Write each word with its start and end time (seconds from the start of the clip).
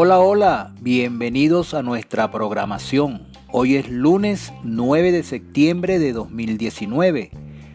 Hola, 0.00 0.20
hola, 0.20 0.74
bienvenidos 0.80 1.74
a 1.74 1.82
nuestra 1.82 2.30
programación. 2.30 3.26
Hoy 3.50 3.76
es 3.76 3.88
lunes 3.88 4.52
9 4.62 5.10
de 5.10 5.22
septiembre 5.22 5.98
de 5.98 6.12
2019. 6.12 7.32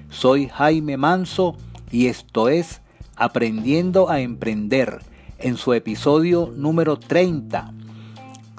Soy 0.09 0.47
Jaime 0.47 0.95
Manso 0.95 1.57
y 1.91 2.07
esto 2.07 2.49
es 2.49 2.81
Aprendiendo 3.15 4.09
a 4.09 4.21
Emprender 4.21 5.01
en 5.37 5.57
su 5.57 5.73
episodio 5.73 6.51
número 6.55 6.97
30. 6.97 7.73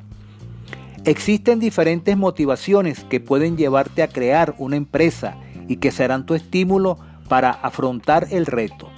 Existen 1.05 1.61
diferentes 1.61 2.17
motivaciones 2.17 3.05
que 3.05 3.21
pueden 3.21 3.59
llevarte 3.59 4.03
a 4.03 4.09
crear 4.09 4.55
una 4.57 4.77
empresa 4.77 5.37
y 5.69 5.77
que 5.77 5.91
serán 5.91 6.25
tu 6.25 6.35
estímulo 6.35 6.99
para 7.29 7.51
afrontar 7.51 8.29
el 8.31 8.47
reto. 8.47 8.89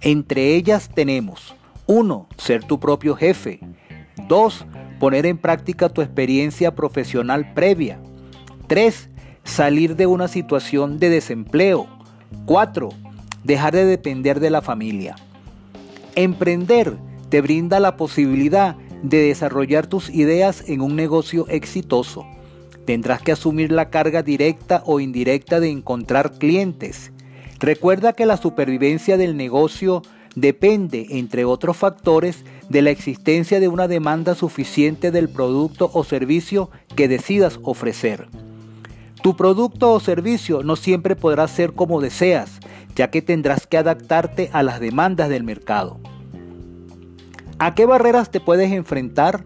Entre 0.00 0.56
ellas 0.56 0.90
tenemos 0.92 1.54
1. 1.90 2.28
Ser 2.36 2.62
tu 2.62 2.78
propio 2.78 3.16
jefe. 3.16 3.58
2. 4.28 4.66
Poner 5.00 5.26
en 5.26 5.38
práctica 5.38 5.88
tu 5.88 6.02
experiencia 6.02 6.76
profesional 6.76 7.52
previa. 7.52 8.00
3. 8.68 9.10
Salir 9.42 9.96
de 9.96 10.06
una 10.06 10.28
situación 10.28 11.00
de 11.00 11.10
desempleo. 11.10 11.88
4. 12.46 12.90
Dejar 13.42 13.74
de 13.74 13.84
depender 13.86 14.38
de 14.38 14.50
la 14.50 14.62
familia. 14.62 15.16
Emprender 16.14 16.96
te 17.28 17.40
brinda 17.40 17.80
la 17.80 17.96
posibilidad 17.96 18.76
de 19.02 19.22
desarrollar 19.22 19.88
tus 19.88 20.10
ideas 20.10 20.62
en 20.68 20.82
un 20.82 20.94
negocio 20.94 21.48
exitoso. 21.48 22.24
Tendrás 22.84 23.20
que 23.20 23.32
asumir 23.32 23.72
la 23.72 23.90
carga 23.90 24.22
directa 24.22 24.84
o 24.86 25.00
indirecta 25.00 25.58
de 25.58 25.70
encontrar 25.70 26.38
clientes. 26.38 27.10
Recuerda 27.58 28.12
que 28.12 28.26
la 28.26 28.36
supervivencia 28.36 29.16
del 29.16 29.36
negocio 29.36 30.02
depende, 30.34 31.06
entre 31.10 31.44
otros 31.44 31.76
factores, 31.76 32.44
de 32.68 32.82
la 32.82 32.90
existencia 32.90 33.60
de 33.60 33.68
una 33.68 33.88
demanda 33.88 34.34
suficiente 34.34 35.10
del 35.10 35.28
producto 35.28 35.90
o 35.92 36.04
servicio 36.04 36.70
que 36.94 37.08
decidas 37.08 37.58
ofrecer. 37.62 38.28
Tu 39.22 39.36
producto 39.36 39.92
o 39.92 40.00
servicio 40.00 40.62
no 40.62 40.76
siempre 40.76 41.16
podrá 41.16 41.46
ser 41.46 41.72
como 41.74 42.00
deseas, 42.00 42.60
ya 42.94 43.10
que 43.10 43.22
tendrás 43.22 43.66
que 43.66 43.76
adaptarte 43.76 44.50
a 44.52 44.62
las 44.62 44.80
demandas 44.80 45.28
del 45.28 45.44
mercado. 45.44 46.00
¿A 47.58 47.74
qué 47.74 47.84
barreras 47.84 48.30
te 48.30 48.40
puedes 48.40 48.72
enfrentar? 48.72 49.44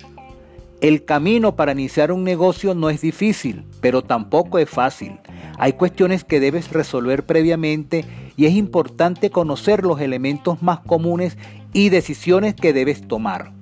El 0.81 1.05
camino 1.05 1.56
para 1.56 1.72
iniciar 1.72 2.12
un 2.12 2.25
negocio 2.25 2.75
no 2.75 2.91
es 2.91 3.01
difícil, 3.01 3.65
pero 3.81 4.03
tampoco 4.03 4.59
es 4.59 4.69
fácil. 4.69 5.19
Hay 5.59 5.72
cuestiones 5.72 6.25
que 6.25 6.41
debes 6.41 6.71
resolver 6.71 7.25
previamente 7.25 8.05
y 8.37 8.47
es 8.47 8.55
importante 8.55 9.31
conocer 9.31 9.84
los 9.84 10.00
elementos 10.00 10.62
más 10.62 10.81
comunes 10.81 11.37
y 11.72 11.89
decisiones 11.89 12.55
que 12.55 12.72
debes 12.72 13.06
tomar. 13.06 13.53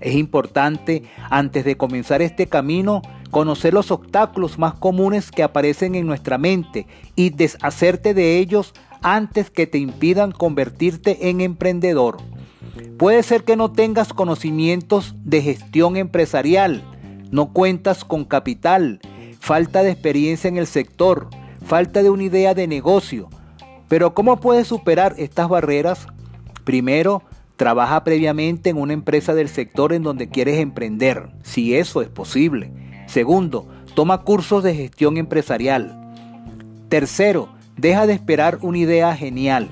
Es 0.00 0.14
importante, 0.16 1.04
antes 1.30 1.64
de 1.64 1.76
comenzar 1.76 2.22
este 2.22 2.48
camino, 2.48 3.02
conocer 3.30 3.72
los 3.72 3.90
obstáculos 3.90 4.58
más 4.58 4.74
comunes 4.74 5.30
que 5.30 5.42
aparecen 5.42 5.94
en 5.94 6.06
nuestra 6.06 6.38
mente 6.38 6.86
y 7.14 7.30
deshacerte 7.30 8.12
de 8.12 8.38
ellos 8.38 8.74
antes 9.00 9.50
que 9.50 9.66
te 9.66 9.78
impidan 9.78 10.32
convertirte 10.32 11.30
en 11.30 11.40
emprendedor. 11.40 12.18
Puede 12.98 13.22
ser 13.22 13.44
que 13.44 13.56
no 13.56 13.72
tengas 13.72 14.12
conocimientos 14.12 15.14
de 15.24 15.42
gestión 15.42 15.96
empresarial, 15.96 16.82
no 17.30 17.52
cuentas 17.52 18.04
con 18.04 18.24
capital, 18.24 19.00
falta 19.40 19.82
de 19.82 19.92
experiencia 19.92 20.48
en 20.48 20.56
el 20.56 20.66
sector, 20.66 21.28
falta 21.64 22.02
de 22.02 22.10
una 22.10 22.24
idea 22.24 22.54
de 22.54 22.66
negocio, 22.66 23.28
pero 23.92 24.14
¿cómo 24.14 24.40
puedes 24.40 24.68
superar 24.68 25.14
estas 25.18 25.50
barreras? 25.50 26.06
Primero, 26.64 27.24
trabaja 27.56 28.02
previamente 28.04 28.70
en 28.70 28.78
una 28.78 28.94
empresa 28.94 29.34
del 29.34 29.50
sector 29.50 29.92
en 29.92 30.02
donde 30.02 30.30
quieres 30.30 30.60
emprender, 30.60 31.28
si 31.42 31.74
eso 31.74 32.00
es 32.00 32.08
posible. 32.08 32.72
Segundo, 33.06 33.68
toma 33.94 34.22
cursos 34.22 34.62
de 34.62 34.74
gestión 34.74 35.18
empresarial. 35.18 35.94
Tercero, 36.88 37.50
deja 37.76 38.06
de 38.06 38.14
esperar 38.14 38.60
una 38.62 38.78
idea 38.78 39.14
genial. 39.14 39.68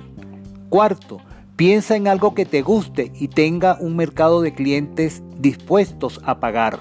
Cuarto, 0.69 1.23
piensa 1.57 1.97
en 1.97 2.07
algo 2.07 2.35
que 2.35 2.45
te 2.45 2.61
guste 2.61 3.13
y 3.19 3.29
tenga 3.29 3.79
un 3.81 3.97
mercado 3.97 4.43
de 4.43 4.53
clientes 4.53 5.23
dispuestos 5.39 6.21
a 6.27 6.41
pagar. 6.41 6.79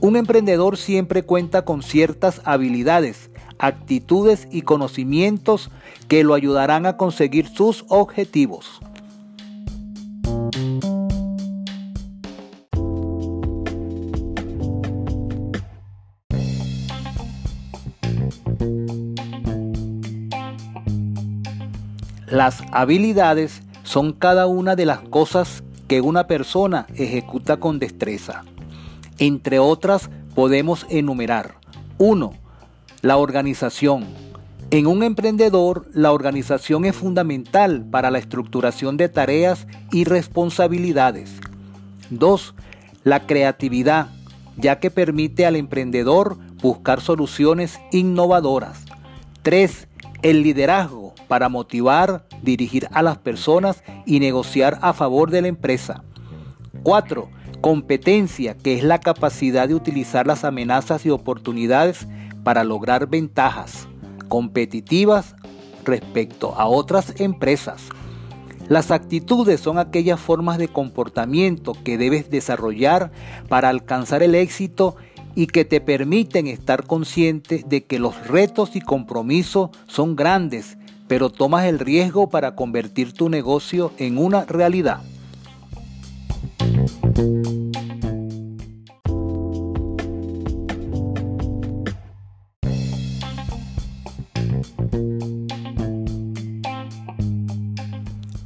Un 0.00 0.16
emprendedor 0.16 0.78
siempre 0.78 1.22
cuenta 1.22 1.66
con 1.66 1.82
ciertas 1.82 2.40
habilidades 2.46 3.30
actitudes 3.58 4.48
y 4.50 4.62
conocimientos 4.62 5.70
que 6.08 6.24
lo 6.24 6.34
ayudarán 6.34 6.86
a 6.86 6.96
conseguir 6.96 7.48
sus 7.48 7.84
objetivos. 7.88 8.80
Las 22.26 22.62
habilidades 22.72 23.62
son 23.84 24.12
cada 24.12 24.46
una 24.46 24.76
de 24.76 24.84
las 24.84 24.98
cosas 25.00 25.62
que 25.88 26.00
una 26.00 26.26
persona 26.26 26.86
ejecuta 26.96 27.58
con 27.58 27.78
destreza. 27.78 28.44
Entre 29.18 29.58
otras 29.58 30.10
podemos 30.34 30.84
enumerar 30.90 31.54
1 31.98 32.45
la 33.02 33.16
organización. 33.16 34.06
En 34.70 34.86
un 34.86 35.02
emprendedor, 35.02 35.86
la 35.92 36.12
organización 36.12 36.84
es 36.84 36.96
fundamental 36.96 37.84
para 37.88 38.10
la 38.10 38.18
estructuración 38.18 38.96
de 38.96 39.08
tareas 39.08 39.66
y 39.92 40.04
responsabilidades. 40.04 41.34
2. 42.10 42.54
La 43.04 43.26
creatividad, 43.26 44.08
ya 44.56 44.80
que 44.80 44.90
permite 44.90 45.46
al 45.46 45.54
emprendedor 45.54 46.38
buscar 46.60 47.00
soluciones 47.00 47.78
innovadoras. 47.92 48.84
3. 49.42 49.86
El 50.22 50.42
liderazgo, 50.42 51.14
para 51.28 51.48
motivar, 51.48 52.26
dirigir 52.42 52.88
a 52.92 53.02
las 53.02 53.18
personas 53.18 53.84
y 54.04 54.18
negociar 54.18 54.78
a 54.82 54.92
favor 54.92 55.30
de 55.30 55.42
la 55.42 55.48
empresa. 55.48 56.02
4. 56.82 57.28
Competencia, 57.60 58.56
que 58.56 58.74
es 58.74 58.82
la 58.82 58.98
capacidad 58.98 59.68
de 59.68 59.74
utilizar 59.74 60.26
las 60.26 60.44
amenazas 60.44 61.06
y 61.06 61.10
oportunidades 61.10 62.08
para 62.46 62.62
lograr 62.62 63.08
ventajas 63.08 63.88
competitivas 64.28 65.34
respecto 65.84 66.54
a 66.54 66.66
otras 66.66 67.20
empresas. 67.20 67.82
Las 68.68 68.92
actitudes 68.92 69.58
son 69.58 69.80
aquellas 69.80 70.20
formas 70.20 70.56
de 70.56 70.68
comportamiento 70.68 71.72
que 71.82 71.98
debes 71.98 72.30
desarrollar 72.30 73.10
para 73.48 73.68
alcanzar 73.68 74.22
el 74.22 74.36
éxito 74.36 74.94
y 75.34 75.48
que 75.48 75.64
te 75.64 75.80
permiten 75.80 76.46
estar 76.46 76.86
consciente 76.86 77.64
de 77.66 77.84
que 77.84 77.98
los 77.98 78.28
retos 78.28 78.76
y 78.76 78.80
compromisos 78.80 79.70
son 79.88 80.14
grandes, 80.14 80.78
pero 81.08 81.30
tomas 81.30 81.64
el 81.64 81.80
riesgo 81.80 82.28
para 82.28 82.54
convertir 82.54 83.12
tu 83.12 83.28
negocio 83.28 83.90
en 83.98 84.18
una 84.18 84.44
realidad. 84.44 85.00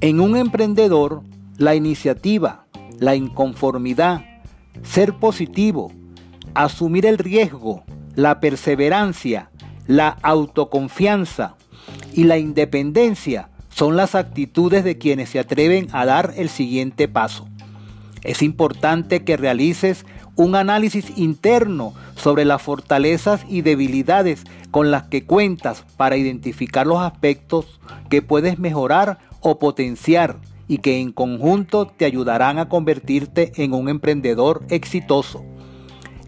En 0.02 0.18
un 0.18 0.34
emprendedor, 0.34 1.22
la 1.58 1.74
iniciativa, 1.74 2.64
la 2.98 3.16
inconformidad, 3.16 4.24
ser 4.82 5.12
positivo, 5.12 5.92
asumir 6.54 7.04
el 7.04 7.18
riesgo, 7.18 7.84
la 8.14 8.40
perseverancia, 8.40 9.50
la 9.86 10.16
autoconfianza 10.22 11.56
y 12.14 12.24
la 12.24 12.38
independencia 12.38 13.50
son 13.68 13.98
las 13.98 14.14
actitudes 14.14 14.84
de 14.84 14.96
quienes 14.96 15.28
se 15.28 15.38
atreven 15.38 15.88
a 15.92 16.06
dar 16.06 16.32
el 16.38 16.48
siguiente 16.48 17.06
paso. 17.06 17.46
Es 18.22 18.40
importante 18.40 19.22
que 19.22 19.36
realices 19.36 20.06
un 20.34 20.54
análisis 20.54 21.12
interno 21.18 21.92
sobre 22.16 22.46
las 22.46 22.62
fortalezas 22.62 23.44
y 23.50 23.60
debilidades 23.60 24.44
con 24.70 24.90
las 24.90 25.02
que 25.04 25.26
cuentas 25.26 25.84
para 25.98 26.16
identificar 26.16 26.86
los 26.86 27.00
aspectos 27.00 27.78
que 28.08 28.22
puedes 28.22 28.58
mejorar 28.58 29.18
o 29.40 29.58
potenciar 29.58 30.36
y 30.68 30.78
que 30.78 31.00
en 31.00 31.12
conjunto 31.12 31.86
te 31.86 32.04
ayudarán 32.04 32.58
a 32.58 32.68
convertirte 32.68 33.52
en 33.56 33.74
un 33.74 33.88
emprendedor 33.88 34.62
exitoso. 34.70 35.44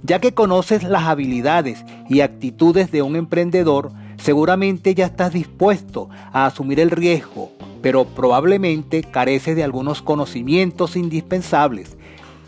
Ya 0.02 0.20
que 0.20 0.34
conoces 0.34 0.82
las 0.82 1.04
habilidades 1.04 1.84
y 2.08 2.20
actitudes 2.20 2.90
de 2.90 3.02
un 3.02 3.14
emprendedor, 3.14 3.92
seguramente 4.16 4.96
ya 4.96 5.06
estás 5.06 5.32
dispuesto 5.32 6.08
a 6.32 6.46
asumir 6.46 6.80
el 6.80 6.90
riesgo, 6.90 7.52
pero 7.82 8.04
probablemente 8.04 9.02
careces 9.02 9.54
de 9.54 9.62
algunos 9.62 10.02
conocimientos 10.02 10.96
indispensables, 10.96 11.96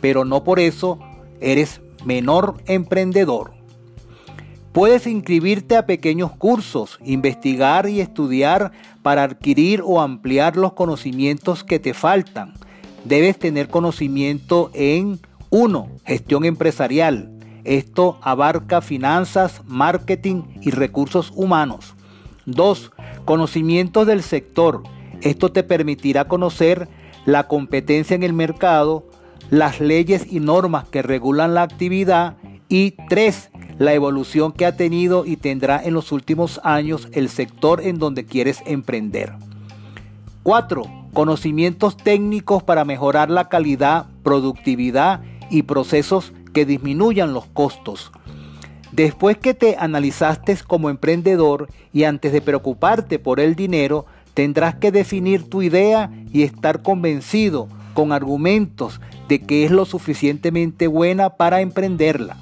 pero 0.00 0.25
no 0.25 0.43
por 0.43 0.58
eso 0.58 0.99
eres 1.40 1.81
menor 2.05 2.56
emprendedor. 2.67 3.53
Puedes 4.74 5.06
inscribirte 5.06 5.76
a 5.76 5.86
pequeños 5.86 6.32
cursos, 6.32 6.98
investigar 7.04 7.88
y 7.88 8.00
estudiar 8.00 8.72
para 9.02 9.22
adquirir 9.22 9.80
o 9.84 10.00
ampliar 10.00 10.56
los 10.56 10.72
conocimientos 10.72 11.62
que 11.62 11.78
te 11.78 11.94
faltan. 11.94 12.54
Debes 13.04 13.38
tener 13.38 13.68
conocimiento 13.68 14.72
en 14.74 15.20
1. 15.50 15.88
Gestión 16.04 16.44
empresarial. 16.44 17.30
Esto 17.62 18.18
abarca 18.20 18.80
finanzas, 18.80 19.62
marketing 19.64 20.42
y 20.60 20.72
recursos 20.72 21.32
humanos. 21.36 21.94
2. 22.46 22.90
Conocimientos 23.24 24.08
del 24.08 24.24
sector. 24.24 24.82
Esto 25.20 25.52
te 25.52 25.62
permitirá 25.62 26.24
conocer 26.24 26.88
la 27.26 27.46
competencia 27.46 28.16
en 28.16 28.24
el 28.24 28.32
mercado, 28.32 29.06
las 29.50 29.78
leyes 29.78 30.26
y 30.28 30.40
normas 30.40 30.88
que 30.88 31.02
regulan 31.02 31.54
la 31.54 31.62
actividad 31.62 32.38
y 32.68 32.96
3 33.08 33.52
la 33.78 33.92
evolución 33.92 34.52
que 34.52 34.66
ha 34.66 34.76
tenido 34.76 35.26
y 35.26 35.36
tendrá 35.36 35.82
en 35.82 35.94
los 35.94 36.12
últimos 36.12 36.60
años 36.64 37.08
el 37.12 37.28
sector 37.28 37.80
en 37.80 37.98
donde 37.98 38.24
quieres 38.24 38.62
emprender. 38.66 39.32
4. 40.42 40.84
Conocimientos 41.12 41.96
técnicos 41.96 42.62
para 42.62 42.84
mejorar 42.84 43.30
la 43.30 43.48
calidad, 43.48 44.06
productividad 44.22 45.22
y 45.50 45.62
procesos 45.62 46.32
que 46.52 46.66
disminuyan 46.66 47.32
los 47.32 47.46
costos. 47.46 48.12
Después 48.92 49.38
que 49.38 49.54
te 49.54 49.76
analizaste 49.78 50.56
como 50.66 50.90
emprendedor 50.90 51.68
y 51.92 52.04
antes 52.04 52.32
de 52.32 52.40
preocuparte 52.40 53.18
por 53.18 53.40
el 53.40 53.56
dinero, 53.56 54.06
tendrás 54.34 54.76
que 54.76 54.92
definir 54.92 55.48
tu 55.48 55.62
idea 55.62 56.12
y 56.32 56.42
estar 56.42 56.82
convencido 56.82 57.68
con 57.94 58.12
argumentos 58.12 59.00
de 59.28 59.40
que 59.40 59.64
es 59.64 59.70
lo 59.70 59.84
suficientemente 59.84 60.86
buena 60.86 61.30
para 61.30 61.60
emprenderla. 61.60 62.36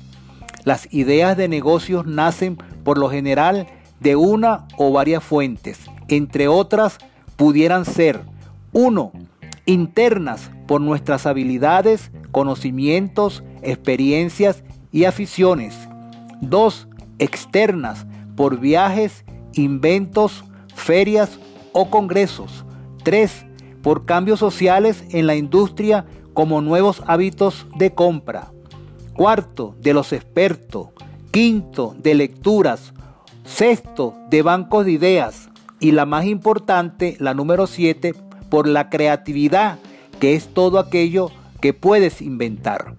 Las 0.64 0.92
ideas 0.92 1.36
de 1.36 1.48
negocios 1.48 2.06
nacen 2.06 2.56
por 2.84 2.98
lo 2.98 3.10
general 3.10 3.66
de 4.00 4.16
una 4.16 4.66
o 4.76 4.92
varias 4.92 5.24
fuentes. 5.24 5.80
Entre 6.08 6.48
otras, 6.48 6.98
pudieran 7.36 7.84
ser 7.84 8.20
1. 8.72 9.12
Internas 9.66 10.50
por 10.66 10.80
nuestras 10.80 11.26
habilidades, 11.26 12.10
conocimientos, 12.30 13.42
experiencias 13.62 14.62
y 14.92 15.04
aficiones. 15.04 15.74
2. 16.40 16.88
Externas 17.18 18.06
por 18.36 18.58
viajes, 18.58 19.24
inventos, 19.54 20.44
ferias 20.74 21.38
o 21.72 21.90
congresos. 21.90 22.64
3. 23.02 23.46
Por 23.82 24.04
cambios 24.04 24.38
sociales 24.38 25.04
en 25.10 25.26
la 25.26 25.34
industria 25.34 26.06
como 26.34 26.60
nuevos 26.60 27.02
hábitos 27.06 27.66
de 27.76 27.92
compra. 27.94 28.52
Cuarto, 29.14 29.74
de 29.80 29.94
los 29.94 30.12
expertos. 30.12 30.88
Quinto, 31.30 31.94
de 31.98 32.14
lecturas. 32.14 32.92
Sexto, 33.44 34.14
de 34.30 34.42
bancos 34.42 34.86
de 34.86 34.92
ideas. 34.92 35.50
Y 35.80 35.92
la 35.92 36.06
más 36.06 36.24
importante, 36.24 37.16
la 37.18 37.34
número 37.34 37.66
siete, 37.66 38.14
por 38.48 38.68
la 38.68 38.88
creatividad, 38.88 39.78
que 40.20 40.34
es 40.34 40.48
todo 40.48 40.78
aquello 40.78 41.30
que 41.60 41.72
puedes 41.74 42.22
inventar. 42.22 42.94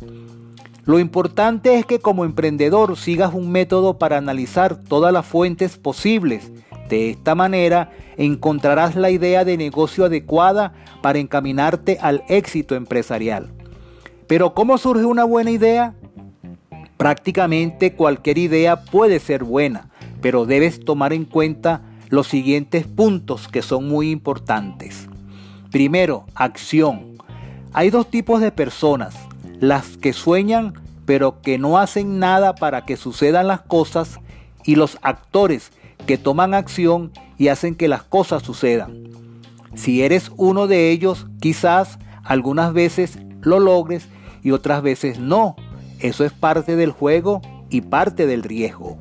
Lo 0.86 1.00
importante 1.00 1.76
es 1.76 1.86
que 1.86 2.00
como 2.00 2.26
emprendedor 2.26 2.98
sigas 2.98 3.34
un 3.34 3.52
método 3.52 3.98
para 3.98 4.18
analizar 4.18 4.76
todas 4.76 5.14
las 5.14 5.26
fuentes 5.26 5.78
posibles. 5.78 6.52
De 6.90 7.10
esta 7.12 7.36
manera 7.36 7.92
encontrarás 8.18 8.96
la 8.96 9.10
idea 9.10 9.46
de 9.46 9.58
negocio 9.58 10.06
adecuada 10.06 10.74
para 11.02 11.20
encaminarte 11.20 11.98
al 12.02 12.24
éxito 12.28 12.76
empresarial. 12.76 13.54
Pero 14.28 14.54
¿cómo 14.54 14.78
surge 14.78 15.06
una 15.06 15.24
buena 15.24 15.52
idea? 15.52 15.96
Prácticamente 17.04 17.96
cualquier 17.96 18.38
idea 18.38 18.86
puede 18.86 19.20
ser 19.20 19.44
buena, 19.44 19.90
pero 20.22 20.46
debes 20.46 20.80
tomar 20.80 21.12
en 21.12 21.26
cuenta 21.26 21.82
los 22.08 22.30
siguientes 22.30 22.88
puntos 22.88 23.50
que 23.50 23.62
son 23.62 23.90
muy 23.90 24.10
importantes. 24.10 25.10
Primero, 25.70 26.24
acción. 26.34 27.18
Hay 27.74 27.90
dos 27.90 28.10
tipos 28.10 28.40
de 28.40 28.54
personas, 28.54 29.18
las 29.60 29.98
que 29.98 30.14
sueñan 30.14 30.76
pero 31.06 31.42
que 31.42 31.58
no 31.58 31.78
hacen 31.78 32.20
nada 32.20 32.56
para 32.56 32.86
que 32.86 32.96
sucedan 32.96 33.48
las 33.48 33.60
cosas 33.60 34.22
y 34.64 34.78
los 34.78 34.98
actores 35.02 35.74
que 36.08 36.18
toman 36.18 36.54
acción 36.54 37.12
y 37.38 37.50
hacen 37.50 37.76
que 37.76 37.90
las 37.90 38.04
cosas 38.04 38.44
sucedan. 38.44 39.10
Si 39.76 40.04
eres 40.04 40.32
uno 40.38 40.68
de 40.68 40.92
ellos, 40.92 41.28
quizás 41.42 42.00
algunas 42.24 42.72
veces 42.72 43.20
lo 43.42 43.60
logres 43.60 44.08
y 44.42 44.52
otras 44.52 44.82
veces 44.82 45.20
no, 45.20 45.58
eso 46.04 46.26
es 46.26 46.34
parte 46.34 46.76
del 46.76 46.92
juego 46.92 47.42
y 47.70 47.80
parte 47.82 48.28
del 48.28 48.44
riesgo. 48.44 48.98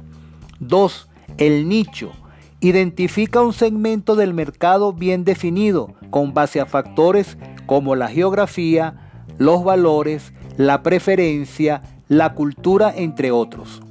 2. 0.61 1.09
El 1.37 1.69
nicho. 1.69 2.13
Identifica 2.61 3.43
un 3.43 3.53
segmento 3.53 4.15
del 4.15 4.35
mercado 4.35 4.93
bien 4.93 5.25
definido 5.25 5.95
con 6.11 6.33
base 6.33 6.61
a 6.61 6.67
factores 6.67 7.37
como 7.67 7.97
la 7.97 8.07
geografía, 8.07 9.25
los 9.37 9.65
valores, 9.65 10.33
la 10.57 10.85
preferencia, 10.85 11.83
la 12.07 12.35
cultura, 12.35 12.95
entre 12.95 13.33
otros. 13.33 13.83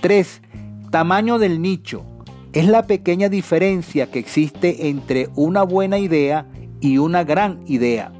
3. 0.00 0.42
Tamaño 0.90 1.38
del 1.38 1.62
nicho. 1.62 2.04
Es 2.52 2.66
la 2.66 2.88
pequeña 2.88 3.28
diferencia 3.28 4.10
que 4.10 4.18
existe 4.18 4.88
entre 4.88 5.28
una 5.36 5.62
buena 5.62 5.98
idea 5.98 6.48
y 6.80 6.98
una 6.98 7.22
gran 7.22 7.60
idea. 7.66 8.10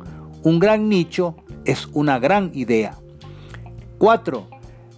Un 0.45 0.61
gran 0.61 0.89
nicho 0.89 1.35
es 1.65 1.89
una 1.93 2.21
gran 2.21 2.53
idea. 2.55 2.99
4. 3.99 4.47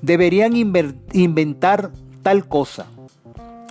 Deberían 0.02 0.54
inventar 0.56 1.90
tal 2.22 2.46
cosa. 2.46 2.86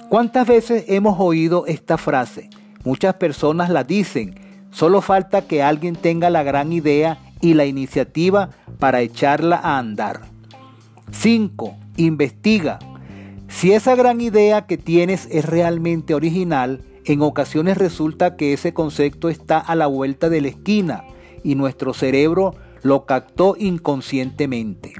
¿Cuántas 0.10 0.48
veces 0.48 0.86
hemos 0.88 1.20
oído 1.20 1.66
esta 1.68 1.98
frase? 1.98 2.50
Muchas 2.84 3.16
personas 3.16 3.70
la 3.70 3.84
dicen. 3.84 4.36
Solo 4.72 5.02
falta 5.02 5.44
que 5.44 5.64
alguien 5.64 5.96
tenga 5.96 6.30
la 6.30 6.44
gran 6.44 6.74
idea 6.74 7.20
y 7.42 7.54
la 7.54 7.66
iniciativa 7.66 8.50
para 8.80 9.02
echarla 9.02 9.58
a 9.58 9.78
andar. 9.78 10.22
5. 11.12 11.76
Investiga. 11.98 12.80
Si 13.48 13.72
esa 13.74 13.96
gran 13.96 14.22
idea 14.22 14.66
que 14.68 14.78
tienes 14.78 15.28
es 15.32 15.46
realmente 15.46 16.14
original, 16.14 16.82
en 17.06 17.22
ocasiones 17.22 17.78
resulta 17.78 18.36
que 18.36 18.54
ese 18.54 18.74
concepto 18.74 19.30
está 19.30 19.58
a 19.58 19.76
la 19.76 19.88
vuelta 19.88 20.30
de 20.30 20.42
la 20.42 20.50
esquina 20.50 21.04
y 21.44 21.56
nuestro 21.56 21.94
cerebro 21.94 22.56
lo 22.84 23.06
captó 23.06 23.56
inconscientemente. 23.58 24.94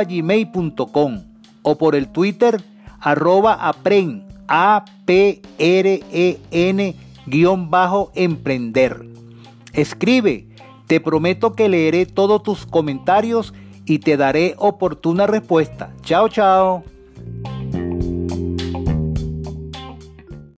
gmail.com 0.09 1.25
o 1.61 1.77
por 1.77 1.95
el 1.95 2.09
Twitter 2.09 2.63
arroba 3.01 3.53
apren, 3.53 4.30
a 4.51 4.85
p 5.07 5.41
r 5.59 6.01
e 6.13 6.39
n 6.51 6.97
guion 7.27 7.71
bajo 7.71 8.11
emprender. 8.15 9.07
Escribe, 9.73 10.49
te 10.87 11.01
prometo 11.01 11.55
que 11.55 11.69
leeré 11.69 12.05
todos 12.05 12.43
tus 12.43 12.67
comentarios 12.67 13.55
y 13.87 14.01
te 14.01 14.17
daré 14.17 14.57
oportuna 14.59 15.27
respuesta. 15.29 15.95
Chao, 16.03 16.29
chao. 16.29 16.83